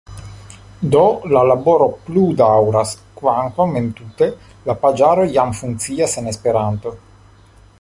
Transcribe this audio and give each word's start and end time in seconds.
Do, 0.93 1.01
la 1.35 1.41
laboro 1.49 1.87
plu 2.07 2.23
daŭras, 2.39 2.93
kvankam 3.19 3.77
entute 3.83 4.31
la 4.71 4.77
paĝaro 4.87 5.27
jam 5.37 5.53
funkcias 5.61 6.17
en 6.23 6.33
Esperanto. 6.33 6.95